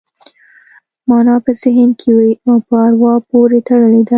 مانا 1.09 1.35
په 1.45 1.51
ذهن 1.61 1.89
کې 1.99 2.09
وي 2.17 2.31
او 2.49 2.55
په 2.67 2.75
اروا 2.85 3.13
پورې 3.29 3.59
تړلې 3.67 4.01
ده 4.07 4.09